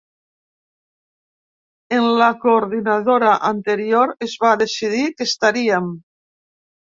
En 1.97 2.07
la 2.21 2.29
coordinadora 2.45 3.35
anterior 3.51 4.15
es 4.29 4.33
va 4.45 4.55
decidir 4.63 5.03
que 5.19 5.29
estaríem. 5.33 5.93